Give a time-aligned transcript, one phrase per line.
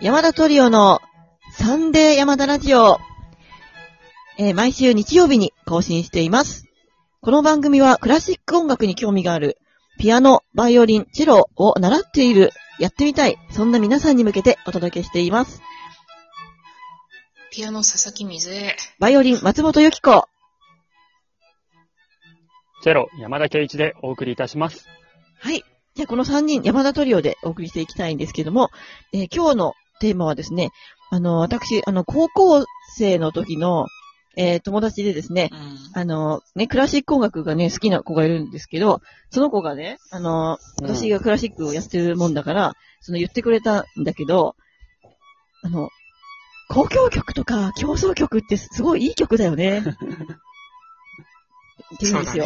[0.00, 1.00] 山田トリオの
[1.52, 2.98] サンデー山田ラジオ、
[4.38, 6.66] えー毎週日曜日に更新しています。
[7.22, 9.56] この番組はクラシック音楽に興味がある、
[9.98, 15.62] ピアノ、バイオリン、チェロを習っている、やってみたい、そんな皆さんに向けてお届けしています。
[17.50, 18.76] ピアノ佐々木水江。
[18.98, 20.28] バイオリン、松本由紀子。
[22.82, 24.86] ゼロ、山田圭一でお送りいたします。
[25.40, 25.64] はい。
[25.94, 28.70] じゃあこの3人、山田トリオでお送りしていきたいんですけども、
[29.14, 30.70] えー今日のテーマはですね、
[31.10, 32.64] あの、私、あの、高校
[32.96, 33.86] 生の時の、
[34.38, 36.00] えー友達でですね、うん。
[36.00, 39.00] あの、ね、クラシック音楽がね、好きな子がいるんですけど、
[39.30, 44.54] その子がね、あの、うん私がクラシックをやってるもんだから、その言ってくれたんだけど、
[45.62, 45.88] あの、
[46.68, 49.82] 交響曲とか競争曲ってすごいいい曲だよね。
[51.94, 52.44] って言うんですよ。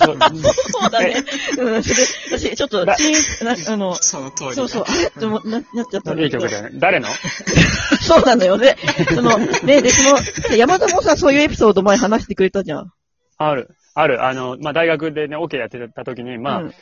[0.00, 1.14] そうだね。
[2.30, 4.54] 私、ちょっと、だチーンな、あの、その通りだ。
[4.56, 6.12] そうそう、あれって思な、なっちゃった。
[6.14, 6.70] いい曲だよね。
[6.74, 7.08] 誰の？
[8.02, 8.76] そうなのよね。
[9.14, 10.12] その、ね、で、そ
[10.50, 12.92] の、山田もさ、そういうエピソード前話してくれたじゃん。
[13.38, 13.70] ある。
[13.94, 14.24] ある。
[14.24, 16.74] あの、まあ、大学でね、オケやってた時に、まあ、うん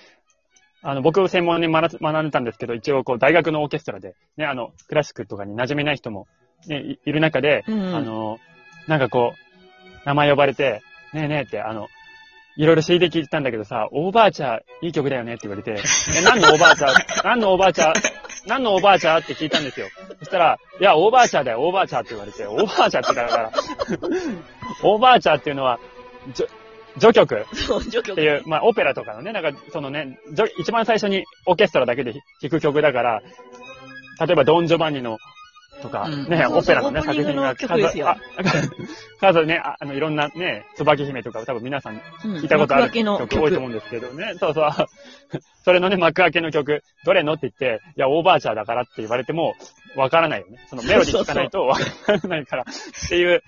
[0.87, 6.27] あの、僕専門に学学んでたんですけど、一応こう、大学のオーケストラで、ね、あの、クラシックとかに馴染めない人も、
[6.69, 8.39] ね、いいる中で、うんあの、
[8.87, 10.83] なんかこう、名前呼ばれて、
[11.15, 11.89] ねえねえって、あの、
[12.57, 15.81] いろいろ CD 聞いてたんだけどさ、オーバーチャー、いい曲だよねって言われて、
[16.17, 17.95] え、何のオーバーチャー、何のオーバーチャー、
[18.47, 19.89] 何のオーバーチャーって聞いたんですよ。
[20.19, 23.51] そしたら、いや、オーバーチャーだよ、オーバーチャーって言われて、オーバーチャーってだから、
[24.83, 25.79] オーバーチャーっていうのは、
[26.33, 26.47] じょ
[26.99, 27.35] 序曲？
[27.35, 30.19] っていう、まあ、オペラとかのね、なんか、そのね、
[30.59, 33.21] 一番最初にオーケストラだけで弾く曲だから、
[34.21, 35.19] 例えば、ドン・ジョバンニの、
[35.83, 38.17] とか、うんね、オペラのね、作品が曲ですよあ
[39.21, 44.35] 数ね、ああの、いろんなね、椿姫とか多分皆さんうん聞いたことある曲多いと思うんですけどね。
[44.39, 44.71] そうそう。
[45.65, 49.55] それのね、幕開けの曲、どれのって言って、いや、オーバーチャーだからって言われても、
[49.97, 50.59] わからないよね。
[50.69, 53.43] そのメロディー聞かないとわからないから、っていう、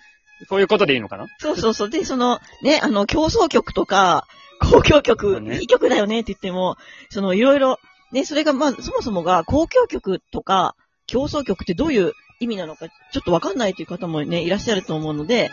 [0.49, 1.27] そういうことでいいのかな？
[1.39, 1.91] そうそうそう。
[1.91, 4.27] で、その、ね、あの、競争曲とか、
[4.63, 6.77] 交響そ曲、うねいい曲だよねって言っても、
[7.11, 7.79] その、いろいろ、
[8.13, 10.75] ね、それが、まあ、そもそもが、交響曲とか、
[11.07, 15.51] 競争曲ってどういう意味なのか、ちょっとわかんないという方もね、いらっしゃると思うので、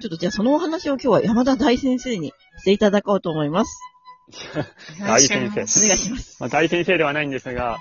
[0.00, 3.80] ちょっとじゃあそのお話を今日は山田大先生にしていただこうと思います。
[5.00, 6.36] 大先生お願いします。
[6.40, 7.78] まあ、大先生ではないんですが、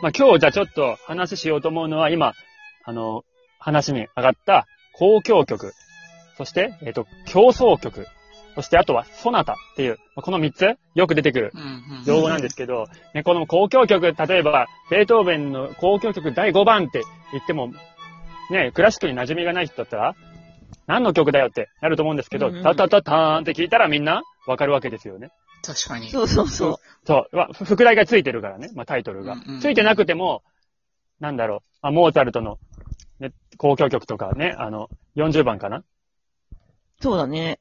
[0.00, 2.34] まあ、今日じゃあちょっと話しようと思うのは、今、
[2.84, 3.24] あの、
[3.58, 5.72] 話に上がった交響曲、
[6.36, 8.06] そして、えっ、と、競争曲、
[8.58, 11.52] そしてあとはソナタっていう、まあこの三つ、よく出てくる。
[12.06, 17.72] 用語なんですけど、ね、この交響曲、例えば、ベートーベンの交響曲第5番って言っても、
[18.50, 20.16] ね、クラシックに馴染みがない人だったら、
[20.88, 25.30] 何の曲だよってなると思うんですけど、タタタターンって聞いたらみんなわかるわけですよね。
[25.62, 26.10] 確かに。
[26.10, 26.76] そうそうそう。
[27.04, 29.34] そう、まあ、ふ副題がついてるからね、まあ、タイトルが。
[29.34, 30.42] うんうんついてなくても、
[31.20, 32.58] なんだろう、あモーツァルトの、
[33.20, 35.84] ね、交響曲とかね、あの、40番かな
[37.00, 37.60] そうだね。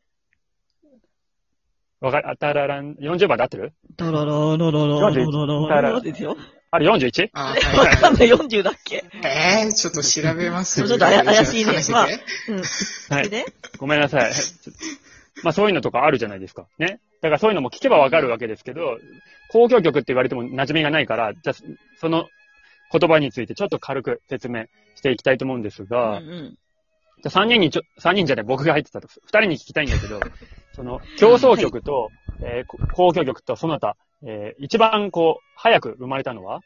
[1.99, 3.73] わかる、あたららん、40番で合ってる？
[3.95, 5.25] ダラララララララ
[5.67, 6.37] ラララですよ。
[6.69, 7.29] あれ 41?
[7.33, 8.99] あ、わかんない、40だっけい。
[9.25, 10.75] えー、ちょっと調べます。
[10.75, 12.07] ちょっと怪しいねまあ
[12.49, 13.15] うん。
[13.15, 13.45] はい。
[13.77, 14.31] ごめんなさい。
[15.43, 16.67] まあそういうのとかあるじゃないですか。
[16.77, 16.99] ね。
[17.21, 18.97] だからそういうのも聞けばわかるわけですけど、
[19.53, 21.53] 交響曲って言われても馴染みがないから、じゃ
[21.99, 22.27] その
[22.91, 24.65] 言葉についてちょっと軽く説明
[24.95, 26.57] していきたいと思うんですうんが、うん。
[27.23, 29.07] じゃあ3人にちょ、3人じゃない、僕が入ってたと。
[29.07, 30.19] 2人に聞きたいんだけど、
[30.77, 32.11] その、競争曲と、
[32.41, 36.61] えーこ交響曲とその他、えー一番こう、早く生まれたのは、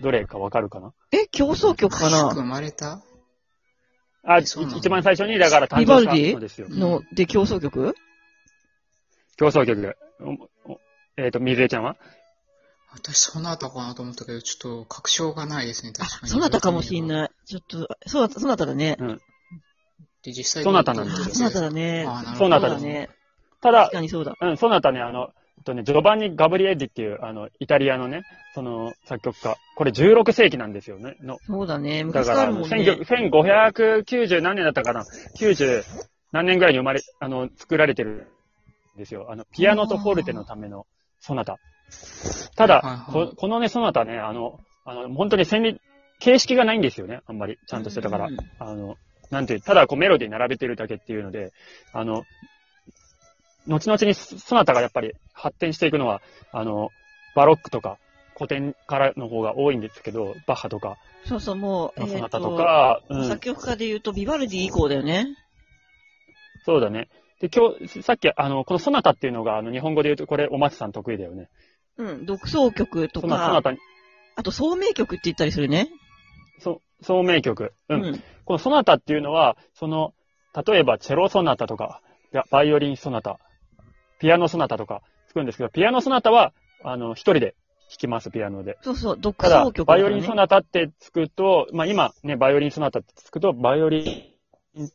[0.00, 0.92] どれかわかるかな？
[1.10, 2.30] え、競争曲かな？
[2.32, 3.02] 生まれた？
[4.22, 6.68] あ、一番最初に、だから誕生したのですよ。
[6.70, 7.94] の、で、競争曲？
[9.36, 9.96] 競争曲。
[11.16, 11.96] えっ、と、水江ちゃんは？
[12.92, 16.32] 私、そなたかなと思ったけど、ちょっと確証がないですね、あ確か、に。
[16.32, 17.08] そなたかもしんい。
[17.08, 17.30] ない。
[17.46, 18.96] ちょっと、そなた、そなただね。
[20.22, 22.08] で、実際そなたなんあですよそなただね。
[22.36, 23.10] そなただね。
[23.66, 24.36] ただ確、かにそうだ。
[24.40, 28.22] うん、そなたね、あの、えっとね、ジョバンニ・ガブリエッリっていう、あの、イタリアのね、
[28.54, 29.56] その、作曲家。
[29.74, 31.16] これ16世紀なんですよね。
[31.20, 31.38] の。
[31.44, 32.00] そうだね。
[32.00, 32.68] だ昔から、もんね。
[32.68, 33.04] 19
[33.72, 35.04] 1590何年だったかな
[35.36, 35.82] ?90
[36.30, 38.28] 何年ぐらいに生まれ、あの、作られてる
[38.94, 39.26] んですよ。
[39.28, 40.86] あの、ピアノとフォルテのための
[41.18, 41.56] ソナタ。
[42.54, 45.80] ただ、はいはいここのね、ソナタね、あの、あの、本当に旋律、
[46.20, 47.22] 形式がないんですよね。
[47.26, 48.36] あんまり、ちゃんとしてたからうん。
[48.60, 48.96] あの、
[49.30, 51.52] なんていう、ただこうメロディー並べてるだけっていうので、
[51.92, 52.22] あの、
[53.66, 56.22] 後々にソナタがやっぱり発展していくのは、
[56.52, 56.90] あの、
[57.34, 57.98] バロックとか
[58.36, 65.26] 古典からの方が多いんですけど、バッハとか、そうそう、もう、えーソナタとか、とうん作曲家で言うと、ビバルディ以降だよね。
[66.64, 67.08] そうだね。
[67.40, 71.48] で、今日、さっき、あの、このソナタっていうのが、あの、日本語で言うと、これ、お松さん得意だよね。
[71.98, 73.74] うん、独奏曲とか、タ、
[74.36, 75.88] あと、奏鳴曲って言ったりするね。
[76.58, 77.72] そ奏鳴曲。
[77.88, 77.94] う。
[77.94, 78.22] うんん。
[78.44, 80.14] このソナタっていうのは、その、
[80.66, 82.00] 例えばチェロソナタとか、
[82.50, 83.38] バイオリンソナタ、
[84.18, 86.52] ピアノソナタとか作るんですけど、ピアノソナタは、
[86.82, 87.54] あの、一人で
[87.88, 88.78] 弾きます、ピアノで。
[88.82, 90.08] そうそう、独奏、曲バイオ。
[90.08, 94.36] リンソナタってつくと、まあ今ね、バイオリンソナタってつくと、バイオリ
[94.78, 94.90] ン、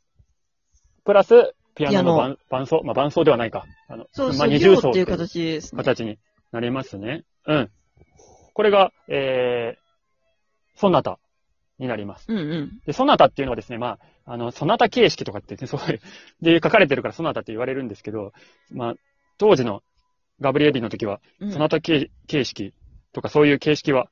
[1.06, 3.66] プラス、ピアノの伴伴奏、まあ伴奏ではないか。
[3.88, 5.78] あの、そうそう、まあ二重奏オっていう形ですね。
[5.78, 6.20] 形に
[6.52, 7.24] なりますね。
[7.48, 7.72] うん。
[8.54, 11.20] これが、えー、ソナタ
[11.80, 12.26] になります。
[12.28, 12.82] うんうん。
[12.86, 16.02] で、ソナタっていうのはですね、まあ、あの、ソナタ形式とかってね、そういう、
[16.42, 18.34] で書かれてるからソナタって言われるんですけど、
[18.72, 18.96] まあ、
[19.42, 19.82] 当時の
[20.40, 22.74] ガブリエリの時は、うんソナタ形形式
[23.12, 24.08] とかそういう形式は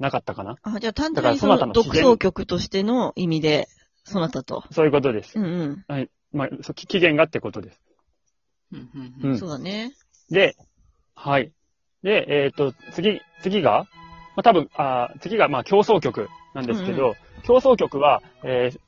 [0.00, 0.56] なかったかな？
[0.62, 3.68] あ、じゃあ単だから純にそのそなたの自然独奏曲としての意味で、
[4.02, 4.64] そなたと。
[4.72, 5.38] そういうことです。
[5.38, 5.84] うんうん。
[5.86, 6.10] はい。
[6.32, 7.80] まあ、そう起源がってことです。
[8.72, 9.92] うんうんううんんそうだね。
[10.30, 10.56] で、
[11.14, 11.52] はい。
[12.02, 13.86] で、えっ、と、次、次が、
[14.34, 17.14] まあ、多分、あー次が、まあ、競争曲なんですけど、う
[17.44, 18.78] 競争曲は、えー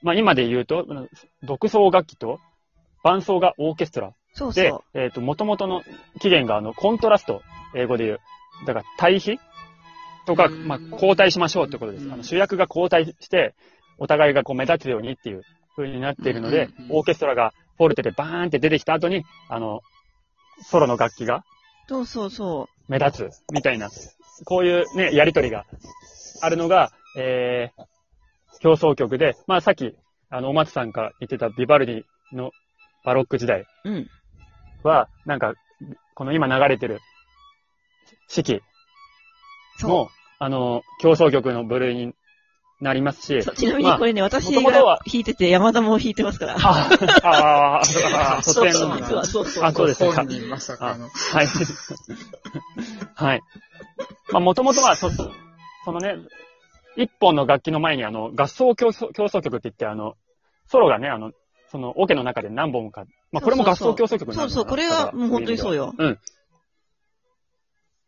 [0.00, 1.08] まあ、今で言うと、うん
[1.42, 2.40] 独奏楽器と
[3.02, 4.14] 伴奏がオーケストラ。
[4.32, 5.82] でそうそ、えっ、と、元々の
[6.20, 7.42] 起源が、あの、コントラスト、
[7.74, 8.20] 英語で言う。
[8.66, 9.38] だから、対比
[10.26, 12.04] とか、うんまあ、交代しましょうってことです。
[12.06, 13.54] うんあの主役が交代して、
[13.98, 15.44] お互いがこう目立つようにっていう
[15.76, 19.82] 風になっているのでオーケストラがフォルテでバーンって出てきた後に、あの、
[20.62, 21.42] ソロの楽器がう。
[21.88, 23.90] そうそうそ目立つ、みたいな、
[24.44, 25.66] こういうね、やりとりが
[26.40, 29.94] あるのが、えー、競争曲で、まあさっき、
[30.30, 32.52] あの、お松さんが言ってたビバルディの
[33.04, 33.90] バロック時代う。
[33.90, 34.10] うん。
[34.88, 35.54] は、なんか、
[36.14, 37.00] この今流れてる
[38.28, 38.60] 四季
[39.78, 42.14] そも、あの、競争曲の部類に
[42.80, 46.56] なりますしちなみまあにこれね、私元々はが弾いてて、山田も弾いてますから。
[46.58, 46.88] あ、
[47.22, 47.80] ああ、
[48.38, 48.96] あ、そうそう、突然の。
[48.96, 49.64] 実は、そうそう。
[49.64, 51.08] あそうですか本人まさかの。
[51.08, 51.46] はい。
[53.14, 53.42] はい。
[54.32, 56.16] まあ、もともとは、そ、そのね、
[56.96, 60.16] 一本の楽器の前に、あの、合奏競争競争曲って言って、あの、
[60.66, 61.32] ソロがね、あの、
[61.70, 65.94] その、オケの中で何本か、まあ、これも合奏競争曲になるそうそう、これはもう本当にそうよ。
[65.96, 66.18] うん。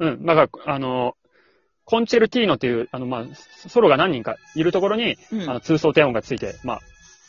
[0.01, 0.27] うん。
[0.27, 1.17] だから、あの、
[1.85, 3.25] コンチェルティーノっていう、あの、まあ、
[3.69, 6.81] ソロが何人かいるところに、うんあの、通奏低音がついて、まあ、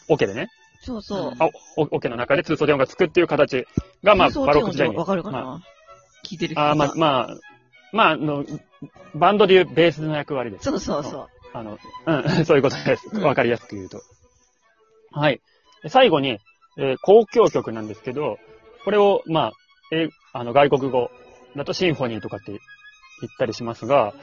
[0.09, 0.49] オケでね、
[0.81, 1.33] そうそう。
[1.39, 3.65] あ、おオケの中で通奏低音がつくっていう形
[4.03, 4.95] が、まあ、バロック時代に。
[4.95, 5.63] わかるかまあな
[6.23, 7.37] 聞いてる人あーまあ、まあ、
[7.91, 8.45] まあ、あの、
[9.13, 10.65] バンドでいうベースの役割です。
[10.65, 11.27] そうそうそう。
[11.53, 13.09] あの、うん、 そういうことです。
[13.13, 14.01] うんわかりやすく言うと。
[15.11, 15.41] はい。
[15.81, 16.39] で最後に、
[16.77, 18.37] えー交響曲なんですけど、
[18.83, 19.51] これを、まあ、
[19.91, 21.09] えーあの、外国語
[21.55, 22.59] だとシンフォニーとかって言っ
[23.37, 24.13] たりしますが、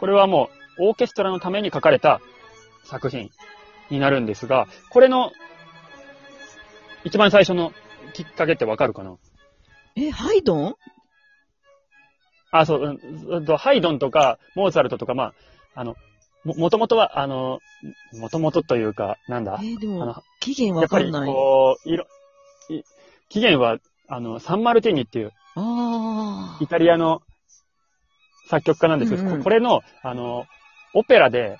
[0.00, 2.20] これはもう、オーケストラのために書かれた
[2.84, 3.30] 作品
[3.90, 5.32] になるんですが、これの、
[7.04, 7.72] 一番最初の
[8.12, 9.16] きっかけってわかるかな？
[9.96, 10.74] え、ハイドン？
[12.50, 12.98] あ、そう、
[13.56, 15.34] ハイドンとか、モーツァルトとか、まあ、
[15.74, 15.96] あの、
[16.44, 17.60] も、もともとは、あの、
[18.12, 19.58] もともとというか、なんだ？
[19.62, 21.32] えーでもあの、期限やっぱり、わかんない。
[21.32, 22.06] こう、いろ、
[22.70, 22.82] い
[23.28, 27.22] 起源は、あの、サンマルティーニっていう、あイタリアの
[28.48, 30.46] 作曲家なんですけど、うんうんここれの、あの、
[30.94, 31.58] オペラで、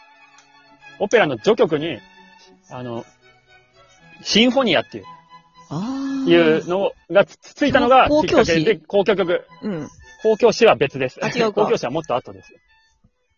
[0.98, 1.98] オペラの序曲に、
[2.70, 3.04] あの、
[4.22, 5.04] シンフォニアっていう、
[5.70, 5.76] あ。
[5.76, 6.30] ああ。
[6.30, 9.46] いうのがつついたのが交きっかけで、交交響曲。
[9.62, 9.88] うん。
[10.22, 11.19] 公共詩は別です。
[11.22, 12.54] あ違うか 公共詩はもっと後です。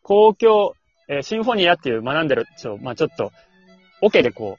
[0.03, 0.75] 公共、
[1.09, 3.33] えーシンフォニアっていう学んでる、ちょ、まあちょっと、
[4.03, 4.59] オケでこ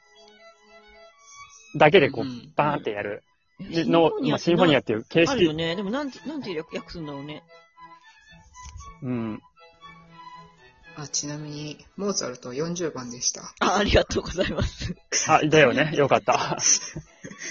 [1.76, 3.24] う、だけでこう、うんバーンってやる
[3.72, 5.32] えの、まあシンフォニアっていう形式。
[5.32, 5.76] あるよね。
[5.76, 7.44] でもなんて、なんて訳訳すんだろうね。
[9.04, 9.42] うん。
[10.96, 13.54] あ、ちなみに、モーツァルト40番でした。
[13.60, 14.96] あ、ありがとうございます。
[15.28, 15.92] あ、だよね。
[15.98, 16.58] よかった。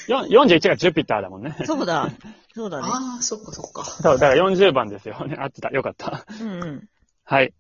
[0.08, 1.56] よ41がジュピターだもんね。
[1.64, 2.10] そうだ。
[2.54, 2.88] そうだね。
[2.88, 3.84] ああ、そっかそっか。
[3.84, 5.36] そう、だから40番ですよね。
[5.38, 5.68] 合ってた。
[5.70, 6.24] よかった。
[6.40, 6.88] うんうん。
[7.24, 7.54] はい。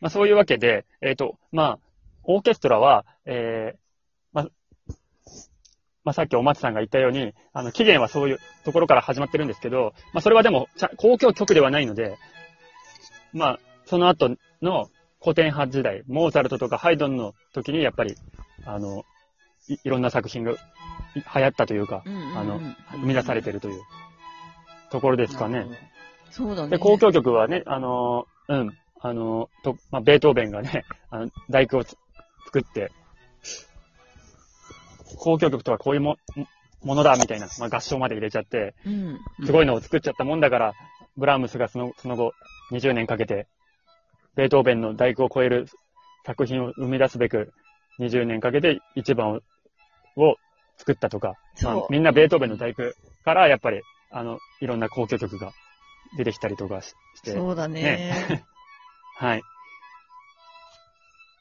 [0.00, 1.78] まあそういうわけで、えっ、と、まあ、
[2.24, 3.78] オーケストラは、えー、
[4.32, 4.48] まあ、
[6.04, 12.16] まあさっきお松さんが言ったように、あの、起源はそういうところから始まってるんですけど、まあそれはでも、公共曲ではないので、
[13.32, 14.88] まあ、その後の
[15.20, 18.16] 古典派時代、モーツァルトとかハイドンの時にやっぱり、
[18.64, 19.04] あの、
[19.68, 20.56] いいろんな作品がい
[21.14, 22.60] 流行ったというか、あの、
[22.92, 23.80] 生み出されてるという
[24.90, 25.66] ところですかね。
[26.30, 26.70] そうだね。
[26.70, 31.96] で、交響曲はね、あのーうん、あのーと、まあ、ベートーベンがね、 あの、大工をつ
[32.46, 32.90] 作って、
[35.16, 36.16] 交響曲とはこういうも、
[36.82, 39.20] ものだ、みたいな、まあ、合唱まで入れちゃって、うん。
[39.44, 40.74] すごいのを作っちゃったもんだから、
[41.16, 42.32] ブラームスがその、その後、
[42.72, 43.46] 20年かけて、
[44.34, 45.66] ベートーベンの大工を超える
[46.24, 47.52] 作品を生み出すべく、
[48.00, 49.40] 20年かけて一番を、
[50.16, 50.36] を
[50.78, 52.82] 作ったとか、まあみんなベートーベンの大工
[53.24, 55.52] から、やっぱり、あの、いろんな交響曲が
[56.16, 58.44] 出てきたりとかしして、そうだね。
[59.16, 59.42] はい。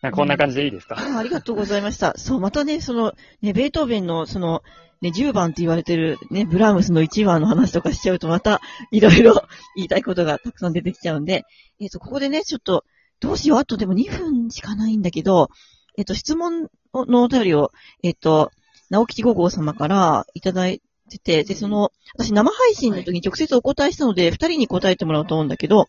[0.01, 2.13] なんかこんな感じでいいですか、あ ありがとうございました。
[2.17, 4.61] そう、またね、その、ね、ベートーベンの、その、
[5.01, 9.43] ね、10番って言われてる、ね、ブラームスの1番の話とかしちゃうと、また、いろいろ
[9.75, 11.43] 言いたいことがたくさん出てきちゃうんで、
[11.79, 12.85] えっ、と、ここでね、ちょっと、
[13.19, 15.49] どうしよう、あとでも2分しかないんだけど、
[15.97, 17.71] えっ、と、質問のお便りを、
[18.03, 18.51] えっ、と、
[18.89, 25.87] 直吉五号様からいただいてて、で、その、私生配信の時に直接お答えしたので、二人に答えてもらおうと思うんだけど、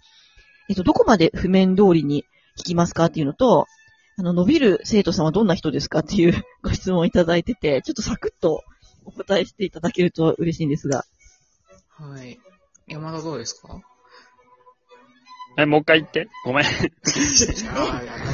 [0.68, 2.24] えっ、と、どこまで譜面通りに
[2.58, 3.66] 聞きますかっていうのと、
[4.18, 8.62] あの、伸びる生徒さんはどんな人ですかっていう ご質問をいただいてて、ちょっとサクッと
[9.04, 11.04] お答えしていただけると嬉しいんですが。
[11.90, 12.38] はい。
[12.88, 13.80] 山田どうですか？
[15.58, 16.28] え、もう一回言って。
[16.44, 16.66] ごめん。
[16.66, 16.70] あ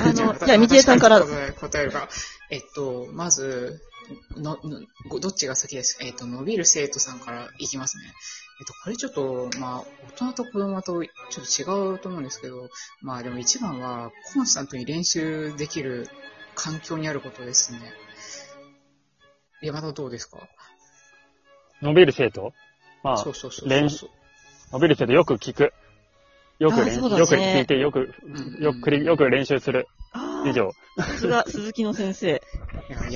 [0.04, 2.08] あのじゃあ道枝さんから答え答えるか。
[2.50, 3.80] えっと、まず、
[4.37, 5.99] の、のごどっちが先です？
[5.99, 8.04] かえっと、伸びる生徒さんからいきますね。
[8.61, 9.85] えっと、これちょっと、まあ、
[10.18, 12.68] 大人と子供とちょっと違うと思うんですけど、
[13.00, 16.09] まあでも一番は、コンスタントに練習できる
[16.54, 17.80] 環境にあることですね。
[19.62, 20.38] 山田どうですか？
[21.80, 22.52] 伸びる生徒？
[23.02, 24.11] まあそ、うそうそう練そう。
[24.73, 25.73] 伸びる生徒よく聞く。
[26.59, 29.88] よくねよく聞いて、よくうん、よくよく練習する。
[30.12, 30.72] あ以上。
[30.99, 32.42] さすが鈴木の先生。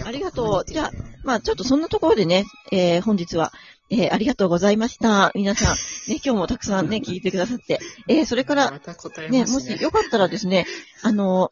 [0.04, 3.52] ありがとうこれ見てねまあちょっとそんなところでね、えー、本日は、
[3.90, 5.32] えー、ありがとうございました。
[5.34, 5.74] 皆さん、
[6.10, 7.78] ね、 今日もたくさんね、聞いてくださって。
[8.08, 9.60] えー、それから、また答えね、も。
[9.60, 10.66] しよかったらですね、
[11.02, 11.50] あの、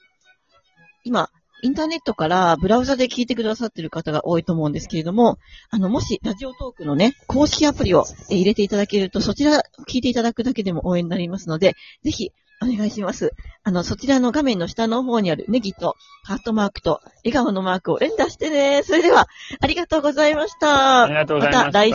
[1.04, 1.30] 今、
[1.62, 5.38] インターネットからブラウザで聞いてくださってる方が多いと思うんですけれども、
[5.70, 13.32] あの、もしラジオトークのね、公式アプリをえー入れていただけると、そちら聞いていただくだけでも応援になりますので、ぜひお願いします。
[13.62, 18.82] あの、そちらの画面の下の方にあるネギとハートマークと笑顔のマークを連打してね。
[18.82, 19.28] それでは、
[19.60, 21.04] ありがとうございました。
[21.04, 21.90] ありがとうございましたまた来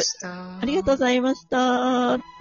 [0.00, 2.33] 週、あありがとうございました。